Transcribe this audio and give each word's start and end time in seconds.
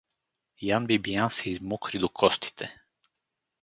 Ян 0.61 0.87
Бибиян 0.87 1.31
се 1.31 1.49
измокри 1.49 1.99
до 1.99 2.09
костите. 2.09 2.75